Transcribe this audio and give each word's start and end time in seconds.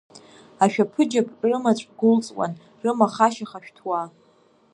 Ашәаԥыџьаԥ 0.63 1.27
рымаҵә 1.49 1.85
гәылҵуан, 1.97 2.53
рымахашьаха 2.81 3.59
шәҭуа. 3.65 4.01